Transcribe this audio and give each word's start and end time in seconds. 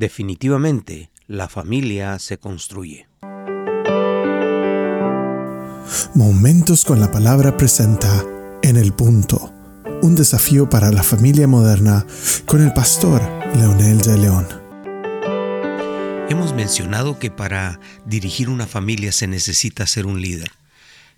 Definitivamente, 0.00 1.10
la 1.26 1.46
familia 1.46 2.18
se 2.18 2.38
construye. 2.38 3.06
Momentos 6.14 6.86
con 6.86 7.00
la 7.00 7.10
palabra 7.10 7.58
presenta 7.58 8.24
En 8.62 8.78
el 8.78 8.94
punto, 8.94 9.52
un 10.00 10.14
desafío 10.14 10.70
para 10.70 10.90
la 10.90 11.02
familia 11.02 11.46
moderna 11.46 12.06
con 12.46 12.62
el 12.62 12.72
pastor 12.72 13.20
Leonel 13.54 13.98
de 13.98 14.16
León. 14.16 14.48
Hemos 16.30 16.54
mencionado 16.54 17.18
que 17.18 17.30
para 17.30 17.78
dirigir 18.06 18.48
una 18.48 18.66
familia 18.66 19.12
se 19.12 19.26
necesita 19.26 19.86
ser 19.86 20.06
un 20.06 20.22
líder. 20.22 20.50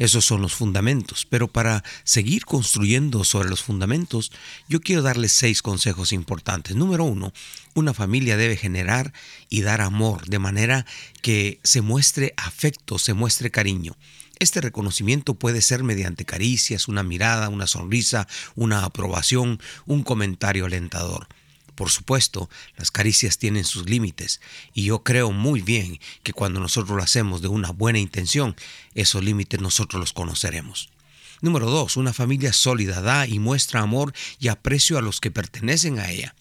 Esos 0.00 0.24
son 0.24 0.40
los 0.40 0.54
fundamentos, 0.54 1.26
pero 1.28 1.46
para 1.46 1.84
seguir 2.04 2.46
construyendo 2.46 3.22
sobre 3.22 3.50
los 3.50 3.62
fundamentos, 3.62 4.32
yo 4.66 4.80
quiero 4.80 5.02
darles 5.02 5.30
seis 5.30 5.60
consejos 5.60 6.14
importantes. 6.14 6.74
Número 6.74 7.04
uno, 7.04 7.34
una 7.74 7.92
familia 7.92 8.38
debe 8.38 8.56
generar 8.56 9.12
y 9.50 9.60
dar 9.60 9.82
amor 9.82 10.24
de 10.24 10.38
manera 10.38 10.86
que 11.20 11.60
se 11.64 11.82
muestre 11.82 12.32
afecto, 12.38 12.98
se 12.98 13.12
muestre 13.12 13.50
cariño. 13.50 13.94
Este 14.38 14.62
reconocimiento 14.62 15.34
puede 15.34 15.60
ser 15.60 15.84
mediante 15.84 16.24
caricias, 16.24 16.88
una 16.88 17.02
mirada, 17.02 17.50
una 17.50 17.66
sonrisa, 17.66 18.26
una 18.54 18.86
aprobación, 18.86 19.60
un 19.84 20.02
comentario 20.02 20.64
alentador. 20.64 21.28
Por 21.80 21.88
supuesto, 21.88 22.50
las 22.76 22.90
caricias 22.90 23.38
tienen 23.38 23.64
sus 23.64 23.88
límites 23.88 24.42
y 24.74 24.84
yo 24.84 25.02
creo 25.02 25.32
muy 25.32 25.62
bien 25.62 25.98
que 26.22 26.34
cuando 26.34 26.60
nosotros 26.60 26.94
lo 26.94 27.02
hacemos 27.02 27.40
de 27.40 27.48
una 27.48 27.70
buena 27.70 27.98
intención, 27.98 28.54
esos 28.94 29.24
límites 29.24 29.62
nosotros 29.62 29.98
los 29.98 30.12
conoceremos. 30.12 30.90
Número 31.40 31.70
dos, 31.70 31.96
una 31.96 32.12
familia 32.12 32.52
sólida 32.52 33.00
da 33.00 33.26
y 33.26 33.38
muestra 33.38 33.80
amor 33.80 34.12
y 34.38 34.48
aprecio 34.48 34.98
a 34.98 35.00
los 35.00 35.20
que 35.20 35.30
pertenecen 35.30 35.98
a 35.98 36.10
ella 36.10 36.34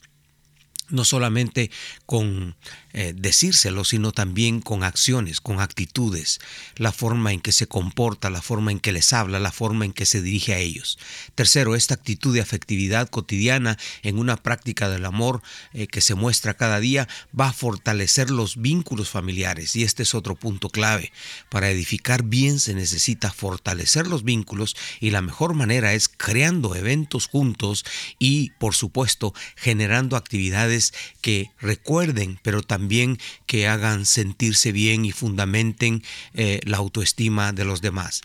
no 0.90 1.06
solamente 1.06 1.72
con 2.06 2.56
eh, 2.92 3.14
decírselo, 3.16 3.84
sino 3.84 4.12
también 4.12 4.62
con 4.62 4.84
acciones, 4.84 5.42
con 5.42 5.60
actitudes, 5.60 6.40
la 6.76 6.92
forma 6.92 7.32
en 7.34 7.40
que 7.40 7.52
se 7.52 7.68
comporta, 7.68 8.32
la 8.32 8.42
forma 8.42 8.72
en 8.72 8.80
que 8.80 8.92
les 8.92 9.14
habla, 9.14 9.40
la 9.40 9.52
forma 9.52 9.86
en 9.86 9.94
que 9.94 10.08
se 10.08 10.24
dirige 10.24 10.56
a 10.56 10.58
ellos. 10.58 10.98
Tercero, 11.36 11.76
esta 11.76 11.94
actitud 11.94 12.34
de 12.34 12.42
afectividad 12.42 13.08
cotidiana 13.08 13.78
en 14.02 14.18
una 14.18 14.38
práctica 14.38 14.90
del 14.90 15.06
amor 15.06 15.44
eh, 15.74 15.86
que 15.86 16.02
se 16.02 16.16
muestra 16.16 16.56
cada 16.56 16.80
día 16.80 17.08
va 17.40 17.50
a 17.50 17.54
fortalecer 17.54 18.32
los 18.32 18.58
vínculos 18.58 19.10
familiares 19.10 19.76
y 19.76 19.84
este 19.84 20.04
es 20.04 20.16
otro 20.16 20.36
punto 20.36 20.70
clave. 20.70 21.12
Para 21.50 21.70
edificar 21.70 22.24
bien 22.24 22.60
se 22.60 22.74
necesita 22.74 23.32
fortalecer 23.32 24.08
los 24.08 24.24
vínculos 24.24 24.76
y 25.00 25.12
la 25.12 25.22
mejor 25.22 25.54
manera 25.54 25.94
es 25.94 26.08
creando 26.10 26.76
eventos 26.76 27.28
juntos 27.28 27.86
y 28.18 28.52
por 28.58 28.74
supuesto 28.74 29.34
generando 29.56 30.16
actividades 30.16 30.79
que 31.22 31.52
recuerden, 31.60 32.40
pero 32.44 32.62
también 32.62 33.20
que 33.46 33.68
hagan 33.68 34.06
sentirse 34.06 34.72
bien 34.72 35.06
y 35.06 35.12
fundamenten 35.12 36.04
eh, 36.34 36.60
la 36.64 36.78
autoestima 36.78 37.52
de 37.54 37.66
los 37.66 37.82
demás. 37.82 38.22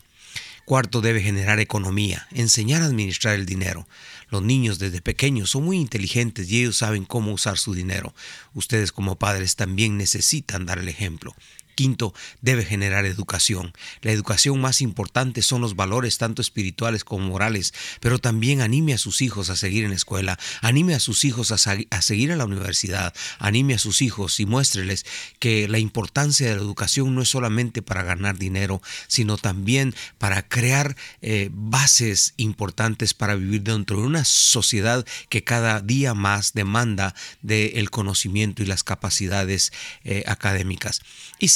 Cuarto, 0.65 1.01
debe 1.01 1.21
generar 1.21 1.59
economía, 1.59 2.27
enseñar 2.31 2.81
a 2.81 2.85
administrar 2.85 3.35
el 3.35 3.45
dinero. 3.45 3.87
Los 4.29 4.41
niños 4.41 4.79
desde 4.79 4.99
pequeños 5.01 5.51
son 5.51 5.63
muy 5.63 5.77
inteligentes 5.77 6.49
y 6.49 6.61
ellos 6.61 6.77
saben 6.77 7.05
cómo 7.05 7.31
usar 7.31 7.59
su 7.59 7.75
dinero. 7.75 8.15
Ustedes 8.55 8.91
como 8.91 9.15
padres 9.15 9.55
también 9.55 9.97
necesitan 9.97 10.65
dar 10.65 10.79
el 10.79 10.89
ejemplo. 10.89 11.35
Quinto, 11.75 12.13
debe 12.41 12.65
generar 12.65 13.05
educación. 13.05 13.73
La 14.01 14.11
educación 14.11 14.59
más 14.59 14.81
importante 14.81 15.41
son 15.41 15.61
los 15.61 15.75
valores 15.75 16.17
tanto 16.17 16.41
espirituales 16.41 17.03
como 17.03 17.27
morales, 17.27 17.73
pero 17.99 18.19
también 18.19 18.61
anime 18.61 18.93
a 18.93 18.97
sus 18.97 19.21
hijos 19.21 19.49
a 19.49 19.55
seguir 19.55 19.83
en 19.83 19.91
la 19.91 19.95
escuela, 19.95 20.39
anime 20.61 20.95
a 20.95 20.99
sus 20.99 21.25
hijos 21.25 21.51
a, 21.51 21.57
seguir 21.57 22.31
a 22.31 22.35
la 22.35 22.45
universidad, 22.45 23.13
anime 23.39 23.75
a 23.75 23.79
sus 23.79 24.01
hijos 24.01 24.39
y 24.39 24.45
muéstreles 24.45 25.05
que 25.39 25.67
la 25.67 25.79
importancia 25.79 26.47
de 26.49 26.55
la 26.55 26.61
educación 26.61 27.13
no 27.13 27.21
es 27.21 27.29
solamente 27.29 27.81
para 27.81 28.03
ganar 28.03 28.37
dinero, 28.37 28.81
sino 29.07 29.37
también 29.37 29.93
para 30.17 30.47
crear 30.47 30.95
eh, 31.21 31.49
bases 31.51 32.33
importantes 32.37 33.13
para 33.13 33.35
vivir 33.35 33.63
dentro 33.63 33.99
de 33.99 34.07
una 34.07 34.25
sociedad 34.25 35.05
que 35.29 35.43
cada 35.43 35.81
día 35.81 36.13
más 36.13 36.53
demanda 36.53 37.13
del 37.41 37.89
conocimiento 37.89 38.63
y 38.63 38.65
las 38.65 38.83
capacidades 38.83 39.71
eh, 40.03 40.23
académicas. 40.27 41.01
Y 41.39 41.49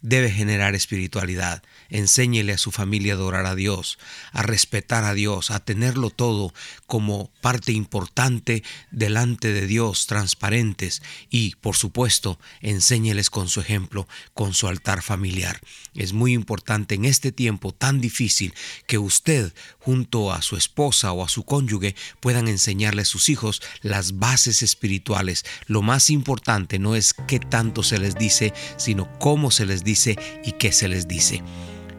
debe 0.00 0.30
generar 0.30 0.74
espiritualidad. 0.74 1.62
Enséñele 1.88 2.52
a 2.52 2.58
su 2.58 2.70
familia 2.70 3.12
a 3.12 3.16
adorar 3.16 3.46
a 3.46 3.54
Dios, 3.54 3.98
a 4.32 4.42
respetar 4.42 5.04
a 5.04 5.14
Dios, 5.14 5.50
a 5.50 5.60
tenerlo 5.60 6.10
todo 6.10 6.54
como 6.86 7.30
parte 7.40 7.72
importante 7.72 8.62
delante 8.90 9.52
de 9.52 9.66
Dios, 9.66 10.06
transparentes 10.06 11.02
y, 11.30 11.54
por 11.56 11.76
supuesto, 11.76 12.38
enséñeles 12.60 13.30
con 13.30 13.48
su 13.48 13.60
ejemplo, 13.60 14.08
con 14.34 14.54
su 14.54 14.68
altar 14.68 15.02
familiar. 15.02 15.60
Es 15.94 16.12
muy 16.12 16.32
importante 16.32 16.94
en 16.94 17.04
este 17.04 17.32
tiempo 17.32 17.72
tan 17.72 18.00
difícil 18.00 18.54
que 18.86 18.98
usted, 18.98 19.52
junto 19.78 20.32
a 20.32 20.42
su 20.42 20.56
esposa 20.56 21.12
o 21.12 21.24
a 21.24 21.28
su 21.28 21.44
cónyuge, 21.44 21.94
puedan 22.20 22.48
enseñarle 22.48 23.02
a 23.02 23.06
sus 23.06 23.28
hijos 23.28 23.62
las 23.82 24.18
bases 24.18 24.62
espirituales. 24.62 25.44
Lo 25.66 25.82
más 25.82 26.10
importante 26.10 26.78
no 26.78 26.94
es 26.94 27.14
qué 27.14 27.38
tanto 27.38 27.82
se 27.82 27.98
les 27.98 28.14
dice, 28.14 28.52
sino 28.76 29.10
cómo 29.42 29.50
se 29.50 29.66
les 29.66 29.82
dice 29.82 30.16
y 30.44 30.52
qué 30.52 30.70
se 30.70 30.86
les 30.86 31.08
dice. 31.08 31.42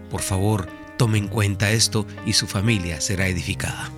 Por 0.10 0.22
favor, 0.22 0.70
tome 0.96 1.18
en 1.18 1.28
cuenta 1.28 1.72
esto 1.72 2.08
y 2.26 2.32
su 2.32 2.48
familia 2.48 3.02
será 3.02 3.28
edificada. 3.28 3.92